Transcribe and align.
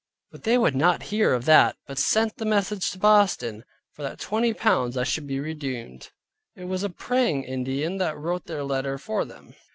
But 0.31 0.45
they 0.45 0.57
would 0.57 0.73
not 0.75 1.03
hear 1.13 1.31
of 1.31 1.45
that, 1.45 1.75
but 1.85 1.99
sent 1.99 2.35
that 2.37 2.45
message 2.45 2.89
to 2.89 2.97
Boston, 2.97 3.63
that 3.99 4.17
for 4.17 4.17
twenty 4.25 4.51
pounds 4.51 4.97
I 4.97 5.03
should 5.03 5.27
be 5.27 5.39
redeemed. 5.39 6.09
It 6.55 6.65
was 6.65 6.81
a 6.81 6.89
Praying 6.89 7.43
Indian 7.43 7.97
that 7.99 8.17
wrote 8.17 8.47
their 8.47 8.63
letter 8.63 8.97
for 8.97 9.25
them. 9.25 9.53